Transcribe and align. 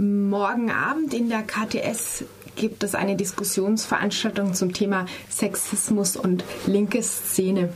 Morgen 0.00 0.70
Abend 0.70 1.12
in 1.12 1.28
der 1.28 1.42
KTS 1.42 2.24
gibt 2.56 2.82
es 2.84 2.94
eine 2.94 3.16
Diskussionsveranstaltung 3.16 4.54
zum 4.54 4.72
Thema 4.72 5.04
Sexismus 5.28 6.16
und 6.16 6.42
linke 6.66 7.02
Szene. 7.02 7.68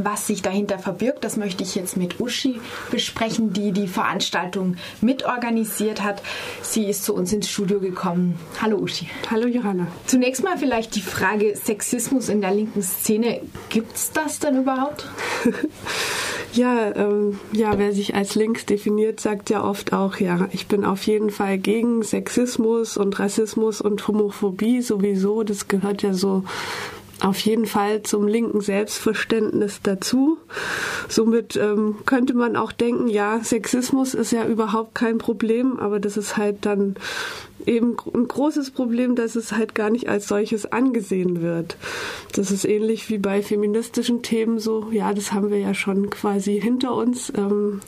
Was 0.00 0.28
sich 0.28 0.42
dahinter 0.42 0.78
verbirgt, 0.78 1.24
das 1.24 1.36
möchte 1.36 1.64
ich 1.64 1.74
jetzt 1.74 1.96
mit 1.96 2.20
Uschi 2.20 2.60
besprechen, 2.92 3.52
die 3.52 3.72
die 3.72 3.88
Veranstaltung 3.88 4.76
mitorganisiert 5.00 6.04
hat. 6.04 6.22
Sie 6.62 6.84
ist 6.84 7.02
zu 7.02 7.16
uns 7.16 7.32
ins 7.32 7.50
Studio 7.50 7.80
gekommen. 7.80 8.38
Hallo 8.62 8.76
Uschi. 8.76 9.08
Hallo 9.28 9.48
Johanna. 9.48 9.88
Zunächst 10.06 10.44
mal 10.44 10.56
vielleicht 10.56 10.94
die 10.94 11.00
Frage 11.00 11.56
Sexismus 11.56 12.28
in 12.28 12.42
der 12.42 12.54
linken 12.54 12.82
Szene. 12.82 13.40
Gibt 13.70 13.96
es 13.96 14.12
das 14.12 14.38
denn 14.38 14.60
überhaupt? 14.60 15.04
ja, 16.52 16.94
ähm, 16.94 17.38
ja, 17.52 17.78
wer 17.78 17.92
sich 17.92 18.14
als 18.14 18.34
links 18.34 18.66
definiert, 18.66 19.20
sagt 19.20 19.50
ja 19.50 19.64
oft 19.64 19.92
auch, 19.92 20.16
ja, 20.16 20.48
ich 20.52 20.66
bin 20.66 20.84
auf 20.84 21.06
jeden 21.06 21.30
Fall 21.30 21.58
gegen 21.58 22.02
Sexismus 22.02 22.96
und 22.96 23.18
Rassismus 23.18 23.80
und 23.80 24.06
Homophobie 24.06 24.82
sowieso. 24.82 25.42
Das 25.42 25.68
gehört 25.68 26.02
ja 26.02 26.12
so 26.12 26.44
auf 27.20 27.38
jeden 27.40 27.66
Fall 27.66 28.02
zum 28.02 28.26
linken 28.26 28.60
Selbstverständnis 28.60 29.80
dazu. 29.82 30.38
Somit 31.08 31.56
ähm, 31.56 31.96
könnte 32.06 32.34
man 32.34 32.56
auch 32.56 32.72
denken, 32.72 33.08
ja, 33.08 33.40
Sexismus 33.42 34.14
ist 34.14 34.32
ja 34.32 34.46
überhaupt 34.46 34.94
kein 34.94 35.18
Problem, 35.18 35.78
aber 35.78 36.00
das 36.00 36.16
ist 36.16 36.36
halt 36.36 36.64
dann 36.66 36.96
eben 37.66 37.96
ein 38.14 38.26
großes 38.26 38.70
Problem, 38.70 39.14
dass 39.14 39.36
es 39.36 39.52
halt 39.52 39.74
gar 39.74 39.90
nicht 39.90 40.08
als 40.08 40.28
solches 40.28 40.72
angesehen 40.72 41.42
wird. 41.42 41.76
Das 42.32 42.50
ist 42.50 42.64
ähnlich 42.64 43.08
wie 43.10 43.18
bei 43.18 43.42
feministischen 43.42 44.22
Themen 44.22 44.58
so, 44.58 44.88
ja, 44.90 45.12
das 45.12 45.32
haben 45.32 45.50
wir 45.50 45.58
ja 45.58 45.74
schon 45.74 46.10
quasi 46.10 46.60
hinter 46.60 46.94
uns. 46.94 47.32
Ähm, 47.36 47.80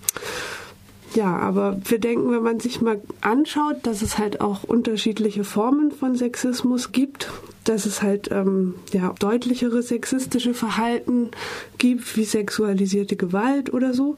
ja, 1.15 1.37
aber 1.37 1.79
wir 1.85 1.99
denken, 1.99 2.31
wenn 2.31 2.43
man 2.43 2.61
sich 2.61 2.81
mal 2.81 3.01
anschaut, 3.21 3.77
dass 3.83 4.03
es 4.03 4.19
halt 4.19 4.41
auch 4.41 4.65
unterschiedliche 4.65 5.45
Formen 5.45 5.91
von 5.91 6.17
Sexismus 6.17 6.93
gibt, 6.93 7.31
dass 7.65 7.87
es 7.87 8.03
halt 8.03 8.31
ähm, 8.31 8.75
ja, 8.93 9.15
deutlichere 9.19 9.83
sexistische 9.83 10.55
Verhalten 10.55 11.31
gibt, 11.79 12.17
wie 12.17 12.25
sexualisierte 12.25 13.17
Gewalt 13.17 13.73
oder 13.73 13.95
so, 13.95 14.17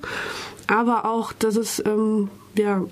aber 0.66 1.04
auch, 1.04 1.32
dass 1.32 1.56
es 1.56 1.82
ähm, 1.84 2.30
ja, 2.56 2.84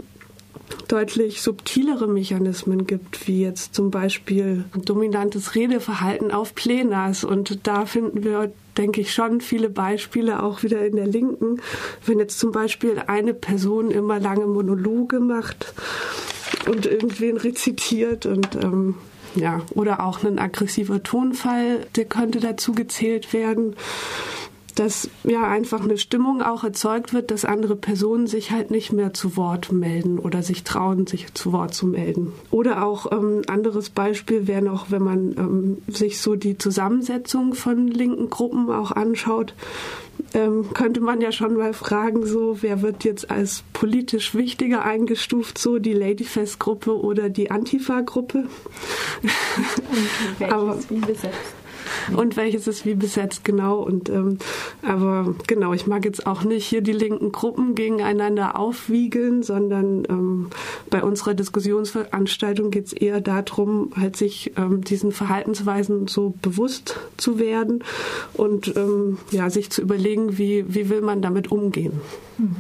deutlich 0.89 1.43
subtilere 1.43 2.07
Mechanismen 2.07 2.87
gibt, 2.87 3.27
wie 3.27 3.43
jetzt 3.43 3.75
zum 3.75 3.91
Beispiel 3.91 4.65
dominantes 4.75 5.55
Redeverhalten 5.55 6.31
auf 6.31 6.55
Plenas. 6.55 7.25
Und 7.25 7.67
da 7.67 7.87
finden 7.87 8.25
wir 8.25 8.53
denke 8.77 9.01
ich, 9.01 9.13
schon 9.13 9.41
viele 9.41 9.69
Beispiele 9.69 10.43
auch 10.43 10.63
wieder 10.63 10.85
in 10.85 10.97
der 10.97 11.07
Linken. 11.07 11.61
Wenn 12.07 12.19
jetzt 12.19 12.39
zum 12.39 12.53
Beispiel 12.53 13.03
eine 13.07 13.35
Person 13.35 13.91
immer 13.91 14.19
lange 14.19 14.47
Monologe 14.47 15.21
macht 15.21 15.75
und 16.67 16.87
irgendwen 16.87 17.37
rezitiert 17.37 18.27
und 18.27 18.57
ähm, 18.57 18.95
ja, 19.35 19.61
oder 19.71 20.05
auch 20.05 20.23
ein 20.25 20.39
aggressiver 20.39 21.03
Tonfall, 21.03 21.87
der 21.97 22.05
könnte 22.05 22.41
dazu 22.41 22.73
gezählt 22.73 23.33
werden 23.33 23.77
dass 24.75 25.11
ja 25.25 25.49
einfach 25.49 25.83
eine 25.83 25.99
Stimmung 25.99 26.43
auch 26.43 26.65
erzeugt 26.65 27.13
wird, 27.13 27.31
dass 27.31 27.45
andere 27.45 27.77
Personen 27.77 28.27
sich 28.27 28.51
halt 28.51 28.71
nicht 28.71 28.93
mehr 28.93 29.13
zu 29.13 29.37
Wort 29.37 29.73
melden 29.73 30.19
oder 30.19 30.43
sich 30.43 30.65
trauen, 30.65 31.07
sich 31.07 31.33
zu 31.35 31.53
Wort 31.53 31.75
zu 31.75 31.87
melden. 31.87 32.33
Oder 32.51 32.85
auch 32.85 33.13
ähm, 33.13 33.43
anderes 33.49 33.91
Beispiel 33.91 34.47
wäre 34.47 34.63
noch, 34.63 34.91
wenn 34.91 35.03
man 35.03 35.35
ähm, 35.37 35.79
sich 35.89 36.21
so 36.21 36.37
die 36.37 36.57
Zusammensetzung 36.57 37.55
von 37.55 37.89
linken 37.89 38.31
Gruppen 38.31 38.71
auch 38.71 38.93
anschaut, 38.93 39.55
ähm, 40.35 40.73
könnte 40.75 41.01
man 41.01 41.21
ja 41.21 41.33
schon 41.33 41.55
mal 41.55 41.73
fragen, 41.73 42.27
so 42.27 42.63
wer 42.63 42.83
wird 42.83 43.05
jetzt 43.05 43.31
als 43.31 43.65
politisch 43.73 44.35
wichtiger 44.35 44.85
eingestuft, 44.85 45.59
so 45.59 45.79
die 45.79 45.93
Ladyfest-Gruppe 45.93 46.99
oder 46.99 47.29
die 47.29 47.51
Antifa-Gruppe? 47.51 48.45
Aber 50.41 50.79
wie 50.89 50.99
besetzt? 50.99 51.62
Und 52.17 52.37
welches 52.37 52.67
ist 52.67 52.85
wie 52.85 52.95
besetzt 52.95 53.45
genau. 53.45 53.81
Und 53.81 54.09
ähm, 54.09 54.39
aber 54.83 55.35
genau, 55.47 55.73
ich 55.73 55.87
mag 55.87 56.05
jetzt 56.05 56.27
auch 56.27 56.45
nicht 56.45 56.67
hier 56.67 56.81
die 56.81 56.93
linken 56.93 57.33
Gruppen 57.33 57.75
gegeneinander 57.75 58.59
aufwiegeln, 58.59 59.43
sondern 59.43 60.05
ähm, 60.09 60.47
bei 60.91 61.03
unserer 61.03 61.35
Diskussionsveranstaltung 61.35 62.71
geht 62.71 62.87
es 62.87 62.93
eher 62.93 63.21
darum, 63.21 63.91
halt 63.97 64.17
sich 64.17 64.53
ähm, 64.57 64.83
diesen 64.83 65.13
Verhaltensweisen 65.13 66.09
so 66.09 66.35
bewusst 66.43 66.99
zu 67.17 67.39
werden 67.39 67.85
und 68.35 68.77
ähm, 68.77 69.19
ja, 69.31 69.51
sich 69.51 69.71
zu 69.71 69.83
überlegen, 69.83 70.39
wie, 70.39 70.65
wie 70.69 70.89
will 70.89 71.03
man 71.03 71.23
damit 71.23 71.51
umgehen. 71.51 72.01
Mhm. 72.39 72.57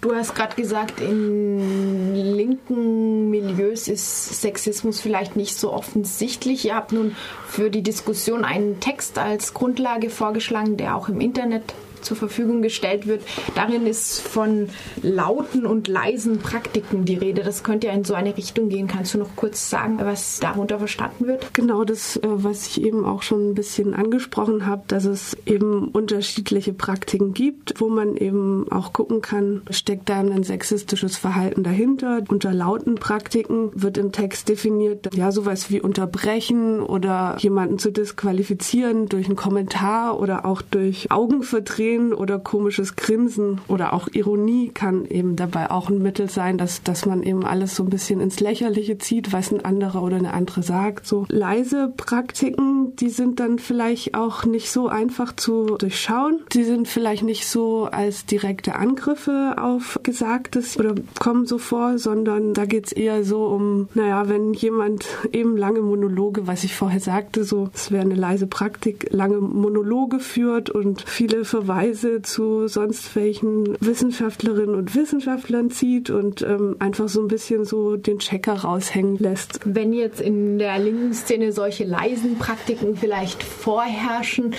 Du 0.00 0.14
hast 0.14 0.34
gerade 0.34 0.56
gesagt, 0.56 1.00
in 1.00 2.14
linken 2.14 3.28
Milieus 3.28 3.86
ist 3.86 4.40
Sexismus 4.40 4.98
vielleicht 4.98 5.36
nicht 5.36 5.54
so 5.58 5.72
offensichtlich. 5.72 6.64
Ihr 6.64 6.74
habt 6.74 6.92
nun 6.92 7.14
für 7.46 7.68
die 7.68 7.82
Diskussion 7.82 8.46
einen 8.46 8.80
Text 8.80 9.18
als 9.18 9.52
Grundlage 9.52 10.08
vorgeschlagen, 10.08 10.78
der 10.78 10.96
auch 10.96 11.10
im 11.10 11.20
Internet 11.20 11.74
zur 12.02 12.16
Verfügung 12.16 12.62
gestellt 12.62 13.06
wird. 13.06 13.22
Darin 13.54 13.86
ist 13.86 14.20
von 14.20 14.68
lauten 15.02 15.66
und 15.66 15.88
leisen 15.88 16.38
Praktiken 16.38 17.04
die 17.04 17.16
Rede. 17.16 17.42
Das 17.42 17.62
könnte 17.62 17.88
ja 17.88 17.92
in 17.92 18.04
so 18.04 18.14
eine 18.14 18.36
Richtung 18.36 18.68
gehen. 18.68 18.86
Kannst 18.86 19.14
du 19.14 19.18
noch 19.18 19.36
kurz 19.36 19.70
sagen, 19.70 19.98
was 20.00 20.40
darunter 20.40 20.78
verstanden 20.78 21.26
wird? 21.26 21.52
Genau 21.54 21.84
das, 21.84 22.16
äh, 22.16 22.20
was 22.22 22.66
ich 22.66 22.82
eben 22.82 23.04
auch 23.04 23.22
schon 23.22 23.50
ein 23.50 23.54
bisschen 23.54 23.94
angesprochen 23.94 24.66
habe, 24.66 24.82
dass 24.88 25.04
es 25.04 25.36
eben 25.46 25.88
unterschiedliche 25.88 26.72
Praktiken 26.72 27.34
gibt, 27.34 27.80
wo 27.80 27.88
man 27.88 28.16
eben 28.16 28.70
auch 28.70 28.92
gucken 28.92 29.20
kann, 29.20 29.62
steckt 29.70 30.08
da 30.08 30.20
ein 30.20 30.42
sexistisches 30.42 31.16
Verhalten 31.16 31.62
dahinter. 31.62 32.22
Unter 32.28 32.52
lauten 32.52 32.96
Praktiken 32.96 33.70
wird 33.74 33.98
im 33.98 34.12
Text 34.12 34.48
definiert, 34.48 35.14
ja, 35.14 35.32
sowas 35.32 35.70
wie 35.70 35.80
unterbrechen 35.80 36.80
oder 36.80 37.36
jemanden 37.38 37.78
zu 37.78 37.90
disqualifizieren 37.90 39.06
durch 39.06 39.26
einen 39.26 39.36
Kommentar 39.36 40.20
oder 40.20 40.44
auch 40.44 40.62
durch 40.62 41.10
Augenverdrehen 41.10 41.89
Tränen 41.90 42.12
oder 42.12 42.38
komisches 42.38 42.94
Grinsen 42.94 43.60
oder 43.66 43.92
auch 43.92 44.06
Ironie 44.12 44.70
kann 44.72 45.06
eben 45.06 45.34
dabei 45.34 45.70
auch 45.70 45.90
ein 45.90 46.00
Mittel 46.00 46.30
sein, 46.30 46.56
dass, 46.56 46.84
dass 46.84 47.04
man 47.04 47.24
eben 47.24 47.44
alles 47.44 47.74
so 47.74 47.82
ein 47.82 47.90
bisschen 47.90 48.20
ins 48.20 48.38
Lächerliche 48.38 48.98
zieht, 48.98 49.32
was 49.32 49.50
ein 49.50 49.64
anderer 49.64 50.02
oder 50.02 50.16
eine 50.16 50.32
andere 50.32 50.62
sagt. 50.62 51.06
So 51.06 51.26
leise 51.28 51.92
Praktiken, 51.96 52.94
die 52.96 53.08
sind 53.08 53.40
dann 53.40 53.58
vielleicht 53.58 54.14
auch 54.14 54.44
nicht 54.44 54.70
so 54.70 54.86
einfach 54.88 55.34
zu 55.34 55.76
durchschauen. 55.78 56.42
Die 56.52 56.62
sind 56.62 56.86
vielleicht 56.86 57.24
nicht 57.24 57.48
so 57.48 57.88
als 57.90 58.24
direkte 58.24 58.76
Angriffe 58.76 59.56
auf 59.60 59.98
Gesagtes 60.04 60.78
oder 60.78 60.94
kommen 61.18 61.46
so 61.46 61.58
vor, 61.58 61.98
sondern 61.98 62.54
da 62.54 62.66
geht 62.66 62.86
es 62.86 62.92
eher 62.92 63.24
so 63.24 63.46
um, 63.46 63.88
naja, 63.94 64.28
wenn 64.28 64.52
jemand 64.52 65.06
eben 65.32 65.56
lange 65.56 65.80
Monologe, 65.80 66.46
was 66.46 66.62
ich 66.62 66.76
vorher 66.76 67.00
sagte, 67.00 67.42
so, 67.42 67.70
es 67.74 67.90
wäre 67.90 68.02
eine 68.02 68.14
leise 68.14 68.46
Praktik, 68.46 69.08
lange 69.10 69.40
Monologe 69.40 70.20
führt 70.20 70.70
und 70.70 71.02
viele 71.02 71.44
Verweise 71.44 71.79
Verweise 71.80 72.20
zu 72.20 72.68
sonst 72.68 73.16
welchen 73.16 73.74
Wissenschaftlerinnen 73.80 74.74
und 74.74 74.94
Wissenschaftlern 74.94 75.70
zieht 75.70 76.10
und 76.10 76.42
ähm, 76.42 76.76
einfach 76.78 77.08
so 77.08 77.22
ein 77.22 77.28
bisschen 77.28 77.64
so 77.64 77.96
den 77.96 78.18
Checker 78.18 78.52
raushängen 78.52 79.16
lässt. 79.16 79.60
Wenn 79.64 79.94
jetzt 79.94 80.20
in 80.20 80.58
der 80.58 80.78
linken 80.78 81.14
Szene 81.14 81.52
solche 81.52 81.84
leisen 81.84 82.36
Praktiken 82.36 82.96
vielleicht 82.96 83.42
vorherrschen, 83.42 84.54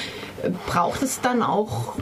braucht 0.65 1.03
es 1.03 1.21
dann 1.21 1.43
auch 1.43 1.93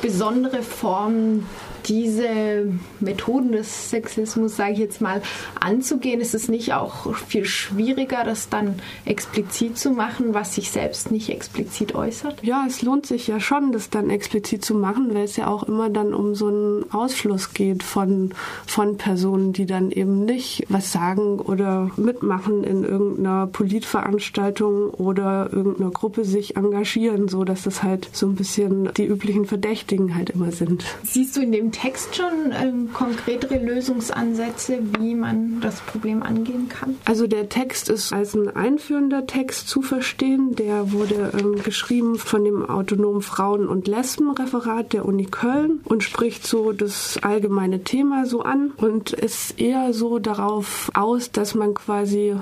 besondere 0.00 0.62
Formen 0.62 1.46
diese 1.86 2.72
Methoden 3.00 3.52
des 3.52 3.90
Sexismus, 3.90 4.56
sage 4.56 4.72
ich 4.72 4.78
jetzt 4.78 5.00
mal, 5.00 5.22
anzugehen? 5.60 6.20
Ist 6.20 6.34
es 6.34 6.48
nicht 6.48 6.72
auch 6.74 7.14
viel 7.14 7.44
schwieriger, 7.44 8.24
das 8.24 8.48
dann 8.48 8.76
explizit 9.04 9.78
zu 9.78 9.90
machen, 9.90 10.34
was 10.34 10.54
sich 10.54 10.70
selbst 10.70 11.10
nicht 11.10 11.30
explizit 11.30 11.94
äußert? 11.94 12.42
Ja, 12.42 12.64
es 12.66 12.82
lohnt 12.82 13.06
sich 13.06 13.26
ja 13.26 13.40
schon, 13.40 13.72
das 13.72 13.90
dann 13.90 14.10
explizit 14.10 14.64
zu 14.64 14.74
machen, 14.74 15.14
weil 15.14 15.24
es 15.24 15.36
ja 15.36 15.46
auch 15.46 15.64
immer 15.64 15.90
dann 15.90 16.14
um 16.14 16.34
so 16.34 16.48
einen 16.48 16.90
Ausschluss 16.92 17.54
geht 17.54 17.82
von, 17.82 18.32
von 18.66 18.96
Personen, 18.96 19.52
die 19.52 19.66
dann 19.66 19.90
eben 19.90 20.24
nicht 20.24 20.64
was 20.68 20.92
sagen 20.92 21.40
oder 21.40 21.90
mitmachen 21.96 22.64
in 22.64 22.84
irgendeiner 22.84 23.46
Politveranstaltung 23.46 24.90
oder 24.90 25.50
irgendeiner 25.52 25.90
Gruppe 25.90 26.24
sich 26.24 26.56
engagieren, 26.56 27.28
so 27.28 27.44
dass 27.44 27.62
das 27.62 27.82
halt 27.82 28.08
so 28.12 28.26
ein 28.26 28.34
bisschen 28.34 28.90
die 28.96 29.04
üblichen 29.04 29.46
Verdächtigen 29.46 30.14
halt 30.14 30.30
immer 30.30 30.52
sind. 30.52 30.84
Siehst 31.02 31.36
du 31.36 31.40
in 31.42 31.52
dem 31.52 31.72
Text 31.74 32.14
schon 32.14 32.52
ähm, 32.52 32.92
konkretere 32.92 33.58
Lösungsansätze, 33.58 34.78
wie 35.00 35.16
man 35.16 35.60
das 35.60 35.80
Problem 35.80 36.22
angehen 36.22 36.68
kann? 36.68 36.96
Also 37.04 37.26
der 37.26 37.48
Text 37.48 37.88
ist 37.88 38.12
als 38.12 38.34
ein 38.34 38.54
einführender 38.54 39.26
Text 39.26 39.68
zu 39.68 39.82
verstehen. 39.82 40.54
Der 40.54 40.92
wurde 40.92 41.32
ähm, 41.36 41.60
geschrieben 41.64 42.16
von 42.16 42.44
dem 42.44 42.64
autonomen 42.64 43.22
Frauen- 43.22 43.66
und 43.66 43.88
Lesbenreferat 43.88 44.92
der 44.92 45.04
Uni 45.04 45.26
Köln 45.26 45.80
und 45.84 46.04
spricht 46.04 46.46
so 46.46 46.72
das 46.72 47.18
allgemeine 47.22 47.82
Thema 47.82 48.24
so 48.24 48.42
an 48.42 48.70
und 48.76 49.12
ist 49.12 49.60
eher 49.60 49.92
so 49.92 50.20
darauf 50.20 50.92
aus, 50.94 51.32
dass 51.32 51.56
man 51.56 51.74
quasi 51.74 52.36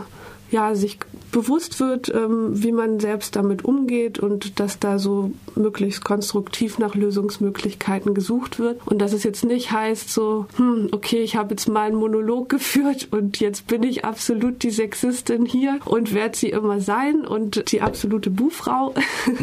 ja, 0.52 0.74
sich 0.74 0.98
bewusst 1.32 1.80
wird, 1.80 2.14
ähm, 2.14 2.50
wie 2.62 2.72
man 2.72 3.00
selbst 3.00 3.34
damit 3.34 3.64
umgeht 3.64 4.18
und 4.18 4.60
dass 4.60 4.78
da 4.78 4.98
so 4.98 5.32
möglichst 5.56 6.04
konstruktiv 6.04 6.78
nach 6.78 6.94
Lösungsmöglichkeiten 6.94 8.12
gesucht 8.12 8.58
wird 8.58 8.78
und 8.86 8.98
dass 9.00 9.14
es 9.14 9.24
jetzt 9.24 9.44
nicht 9.44 9.72
heißt 9.72 10.12
so, 10.12 10.46
hm, 10.56 10.88
okay, 10.92 11.22
ich 11.22 11.36
habe 11.36 11.54
jetzt 11.54 11.68
mal 11.68 11.86
einen 11.86 11.96
Monolog 11.96 12.48
geführt 12.50 13.08
und 13.10 13.40
jetzt 13.40 13.66
bin 13.66 13.82
ich 13.82 14.04
absolut 14.04 14.62
die 14.62 14.70
Sexistin 14.70 15.46
hier 15.46 15.78
und 15.86 16.12
werde 16.12 16.36
sie 16.36 16.50
immer 16.50 16.80
sein 16.80 17.26
und 17.26 17.72
die 17.72 17.80
absolute 17.80 18.28
Buhfrau, 18.28 18.94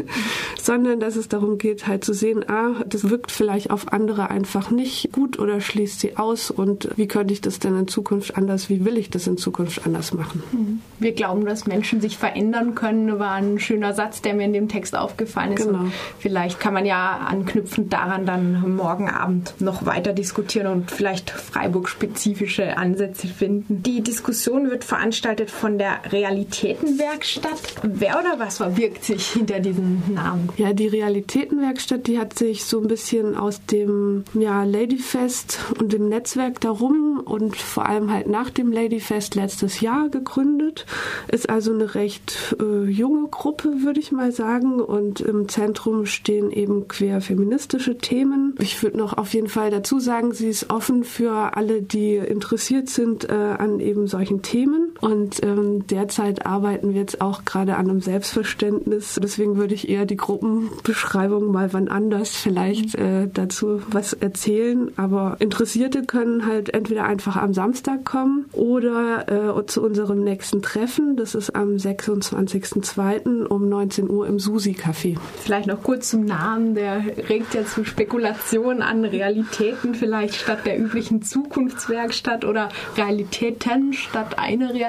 sondern 0.62 1.00
dass 1.00 1.16
es 1.16 1.28
darum 1.28 1.58
geht, 1.58 1.88
halt 1.88 2.06
zu 2.06 2.14
sehen, 2.14 2.48
ah, 2.48 2.84
das 2.88 3.10
wirkt 3.10 3.32
vielleicht 3.32 3.72
auf 3.72 3.92
andere 3.92 4.30
einfach 4.30 4.70
nicht 4.70 5.12
gut 5.12 5.40
oder 5.40 5.60
schließt 5.60 6.00
sie 6.00 6.18
aus 6.18 6.52
und 6.52 6.90
wie 6.98 7.08
könnte 7.08 7.34
ich 7.34 7.42
das 7.42 7.58
denn 7.58 7.76
in 7.76 7.88
Zukunft 7.88 8.38
anders, 8.38 8.70
wie 8.70 8.86
will 8.86 8.98
ich 8.98 9.10
das 9.10 9.26
in 9.26 9.38
Zukunft 9.38 9.88
anders 9.88 10.14
machen? 10.14 10.44
Mhm. 10.52 10.82
Wir 11.00 11.14
glauben, 11.14 11.46
dass 11.46 11.66
Menschen 11.66 12.02
sich 12.02 12.18
verändern 12.18 12.76
können, 12.76 13.20
war 13.20 13.34
ein 13.34 13.60
schöner 13.60 13.94
Satz, 13.94 14.22
der 14.22 14.34
mir 14.34 14.44
in 14.44 14.54
dem 14.54 14.68
Text 14.68 14.96
aufgefallen 14.96 15.54
ist. 15.54 15.66
Genau. 15.66 15.80
Und 15.80 15.94
vielleicht 16.20 16.60
kann 16.60 16.74
man 16.74 16.86
ja 16.86 17.18
anknüpfend 17.28 17.92
daran 17.94 18.26
dann 18.26 18.76
morgen 18.76 19.10
Abend 19.10 19.54
noch 19.60 19.86
weiter 19.86 20.14
diskutieren 20.14 20.68
und 20.68 20.92
vielleicht 20.92 21.30
Freiburg-spezifische 21.30 22.78
Ansätze 22.78 23.28
finden. 23.28 23.82
Die 23.84 24.02
Diskussion 24.02 24.70
wird 24.70 24.84
veranstaltet 24.84 25.52
von 25.52 25.78
der 25.78 26.00
Realitätenwerkstatt. 26.12 27.60
Wer 27.84 28.20
oder 28.20 28.40
was 28.40 28.58
verbirgt 28.58 29.04
sich 29.06 29.28
hinter 29.28 29.60
diesem 29.60 30.04
Namen? 30.14 30.50
Ja, 30.58 30.74
die 30.74 30.88
Realitätenwerkstatt, 30.88 32.08
die 32.08 32.20
hat 32.20 32.38
sich 32.38 32.66
so 32.66 32.82
ein 32.82 32.88
bisschen 32.88 33.36
aus 33.36 33.66
dem 33.66 34.26
ja, 34.34 34.64
Ladyfest 34.64 35.60
und 35.80 35.94
dem 35.94 36.10
Netzwerk 36.10 36.60
darum 36.60 37.22
und 37.24 37.56
vor 37.56 37.86
allem 37.86 38.12
halt 38.12 38.28
nach 38.28 38.50
dem 38.50 38.72
Ladyfest 38.72 39.36
letztes 39.36 39.82
Jahr 39.82 40.10
gegründet. 40.10 40.86
Ist 41.28 41.50
also 41.50 41.74
eine 41.74 41.96
recht 41.96 42.56
äh, 42.60 42.86
junge 42.86 43.28
Gruppe, 43.30 43.84
würde 43.84 44.00
ich 44.00 44.12
mal 44.12 44.32
sagen. 44.32 44.82
Und 44.82 45.22
im 45.22 45.48
Zentrum 45.48 46.06
stehen 46.06 46.52
eben 46.52 46.88
queer 46.88 47.22
feministische 47.22 47.98
Themen. 47.98 48.56
Ich 48.60 48.82
würde 48.82 48.98
noch 48.98 49.18
auf 49.18 49.34
jeden 49.34 49.50
Fall 49.50 49.72
dazu 49.72 50.00
sagen, 50.00 50.34
sie 50.34 50.50
ist 50.50 50.70
offen 50.70 51.04
für 51.04 51.56
alle, 51.56 51.82
die 51.82 52.16
interessiert 52.16 52.90
sind 52.90 53.30
äh, 53.30 53.34
an 53.34 53.80
eben 53.80 54.08
solchen 54.08 54.42
Themen. 54.42 54.89
Und 55.02 55.42
ähm, 55.44 55.88
derzeit 55.88 56.46
arbeiten 56.46 56.94
wir 56.94 57.02
jetzt 57.02 57.22
auch 57.22 57.46
gerade 57.46 57.76
an 57.76 57.90
einem 57.90 58.02
Selbstverständnis. 58.02 59.20
Deswegen 59.22 59.58
würde 59.58 59.74
ich 59.74 59.90
eher 59.90 60.06
die 60.06 60.18
Gruppenbeschreibung 60.18 61.52
mal 61.52 61.74
wann 61.74 61.88
anders 61.88 62.36
vielleicht 62.36 62.96
äh, 62.96 63.28
dazu 63.32 63.82
was 63.90 64.14
erzählen. 64.14 64.92
Aber 64.98 65.38
Interessierte 65.40 66.04
können 66.04 66.46
halt 66.46 66.74
entweder 66.74 67.06
einfach 67.06 67.38
am 67.38 67.54
Samstag 67.54 68.04
kommen 68.04 68.46
oder 68.52 69.58
äh, 69.58 69.66
zu 69.68 69.82
unserem 69.82 70.24
nächsten 70.24 70.62
Treffen. 70.62 71.16
Das 71.16 71.36
ist 71.36 71.56
am 71.56 71.76
26.02. 71.76 73.46
um 73.46 73.70
19 73.70 74.10
Uhr 74.10 74.28
im 74.28 74.40
Susi-Café. 74.40 75.18
Vielleicht 75.40 75.68
noch 75.68 75.82
kurz 75.82 76.10
zum 76.10 76.26
Namen. 76.26 76.76
Der 76.76 77.04
regt 77.30 77.54
ja 77.54 77.66
zu 77.66 77.86
Spekulationen 77.86 78.82
an, 78.82 79.06
Realitäten 79.06 79.96
vielleicht 79.96 80.36
statt 80.36 80.66
der 80.66 80.80
üblichen 80.80 81.22
Zukunftswerkstatt 81.22 82.44
oder 82.46 82.70
Realitäten 82.98 83.94
statt 83.94 84.38
eine 84.38 84.74
Realität. 84.74 84.89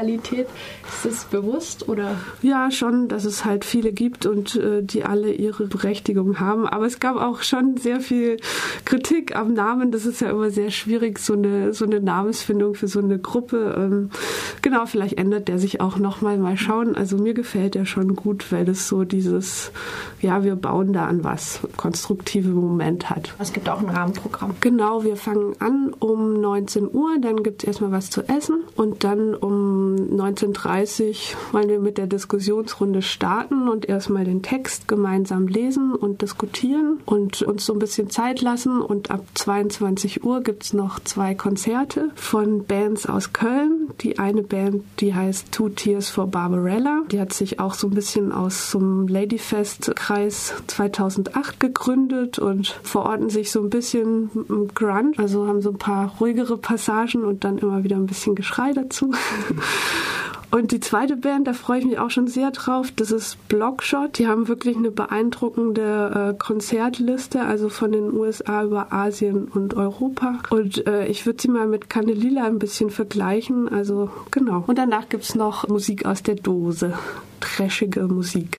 Ist 0.86 1.04
das 1.04 1.24
bewusst 1.24 1.88
oder? 1.88 2.16
Ja, 2.42 2.70
schon, 2.70 3.08
dass 3.08 3.24
es 3.24 3.44
halt 3.44 3.64
viele 3.64 3.92
gibt 3.92 4.26
und 4.26 4.56
äh, 4.56 4.82
die 4.82 5.04
alle 5.04 5.32
ihre 5.32 5.66
Berechtigung 5.66 6.40
haben. 6.40 6.66
Aber 6.66 6.86
es 6.86 7.00
gab 7.00 7.16
auch 7.16 7.42
schon 7.42 7.76
sehr 7.76 8.00
viel 8.00 8.38
Kritik 8.84 9.36
am 9.36 9.52
Namen. 9.54 9.92
Das 9.92 10.06
ist 10.06 10.20
ja 10.20 10.30
immer 10.30 10.50
sehr 10.50 10.70
schwierig, 10.70 11.18
so 11.18 11.34
eine, 11.34 11.72
so 11.72 11.84
eine 11.84 12.00
Namensfindung 12.00 12.74
für 12.74 12.88
so 12.88 13.00
eine 13.00 13.18
Gruppe. 13.18 13.74
Ähm, 13.76 14.10
genau, 14.62 14.86
vielleicht 14.86 15.18
ändert 15.18 15.48
der 15.48 15.58
sich 15.58 15.80
auch 15.80 15.96
nochmal. 15.96 16.38
Mal 16.38 16.56
schauen. 16.56 16.94
Also 16.94 17.16
mir 17.16 17.34
gefällt 17.34 17.76
er 17.76 17.86
schon 17.86 18.14
gut, 18.16 18.50
weil 18.52 18.68
es 18.68 18.88
so 18.88 19.04
dieses, 19.04 19.72
ja, 20.20 20.44
wir 20.44 20.56
bauen 20.56 20.92
da 20.92 21.06
an 21.06 21.24
was, 21.24 21.60
konstruktive 21.76 22.50
Moment 22.50 23.10
hat. 23.10 23.34
Es 23.38 23.52
gibt 23.52 23.68
auch 23.68 23.80
ein 23.80 23.88
Rahmenprogramm. 23.88 24.54
Genau, 24.60 25.04
wir 25.04 25.16
fangen 25.16 25.54
an 25.58 25.92
um 25.98 26.40
19 26.40 26.92
Uhr, 26.92 27.16
dann 27.20 27.42
gibt 27.42 27.62
es 27.62 27.66
erstmal 27.66 27.92
was 27.92 28.10
zu 28.10 28.22
essen 28.28 28.62
und 28.76 29.04
dann 29.04 29.34
um 29.34 29.89
19.30 29.96 31.08
Uhr 31.08 31.14
wollen 31.52 31.68
wir 31.68 31.80
mit 31.80 31.98
der 31.98 32.06
Diskussionsrunde 32.06 33.02
starten 33.02 33.68
und 33.68 33.88
erstmal 33.88 34.24
den 34.24 34.42
Text 34.42 34.88
gemeinsam 34.88 35.46
lesen 35.48 35.94
und 35.94 36.22
diskutieren 36.22 37.00
und 37.06 37.42
uns 37.42 37.66
so 37.66 37.72
ein 37.72 37.78
bisschen 37.78 38.10
Zeit 38.10 38.40
lassen 38.40 38.80
und 38.80 39.10
ab 39.10 39.24
22 39.34 40.24
Uhr 40.24 40.42
gibt 40.42 40.64
es 40.64 40.72
noch 40.72 41.00
zwei 41.00 41.34
Konzerte 41.34 42.10
von 42.14 42.64
Bands 42.64 43.06
aus 43.06 43.32
Köln. 43.32 43.90
Die 44.00 44.18
eine 44.18 44.42
Band, 44.42 44.82
die 45.00 45.14
heißt 45.14 45.52
Two 45.52 45.68
Tears 45.68 46.08
for 46.08 46.26
Barbarella. 46.26 47.02
Die 47.10 47.20
hat 47.20 47.32
sich 47.32 47.60
auch 47.60 47.74
so 47.74 47.88
ein 47.88 47.94
bisschen 47.94 48.32
aus 48.32 48.74
einem 48.74 49.08
Ladyfest-Kreis 49.08 50.54
2008 50.66 51.60
gegründet 51.60 52.38
und 52.38 52.68
verorten 52.82 53.30
sich 53.30 53.50
so 53.50 53.60
ein 53.60 53.70
bisschen 53.70 54.30
im 54.48 54.68
Grunge. 54.74 55.12
Also 55.16 55.46
haben 55.46 55.62
so 55.62 55.70
ein 55.70 55.78
paar 55.78 56.14
ruhigere 56.20 56.56
Passagen 56.56 57.24
und 57.24 57.44
dann 57.44 57.58
immer 57.58 57.84
wieder 57.84 57.96
ein 57.96 58.06
bisschen 58.06 58.34
Geschrei 58.34 58.72
dazu. 58.72 59.12
Und 60.50 60.72
die 60.72 60.80
zweite 60.80 61.16
Band, 61.16 61.46
da 61.46 61.52
freue 61.52 61.78
ich 61.78 61.84
mich 61.84 61.98
auch 61.98 62.10
schon 62.10 62.26
sehr 62.26 62.50
drauf, 62.50 62.90
das 62.94 63.12
ist 63.12 63.36
Blockshot. 63.46 64.18
Die 64.18 64.26
haben 64.26 64.48
wirklich 64.48 64.76
eine 64.76 64.90
beeindruckende 64.90 66.32
äh, 66.32 66.36
Konzertliste, 66.36 67.42
also 67.42 67.68
von 67.68 67.92
den 67.92 68.12
USA 68.12 68.64
über 68.64 68.92
Asien 68.92 69.44
und 69.46 69.74
Europa. 69.74 70.40
Und 70.50 70.86
äh, 70.88 71.06
ich 71.06 71.24
würde 71.24 71.40
sie 71.40 71.48
mal 71.48 71.68
mit 71.68 71.88
Candelilla 71.88 72.46
ein 72.46 72.58
bisschen 72.58 72.90
vergleichen. 72.90 73.68
Also 73.68 74.10
genau. 74.32 74.64
Und 74.66 74.76
danach 74.76 75.08
gibt 75.08 75.22
es 75.22 75.36
noch 75.36 75.68
Musik 75.68 76.04
aus 76.04 76.24
der 76.24 76.34
Dose. 76.34 76.94
Trashige 77.38 78.08
Musik. 78.08 78.48